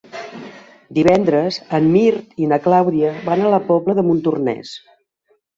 [0.99, 4.77] Divendres en Mirt i na Clàudia van a la Pobla de Montornès.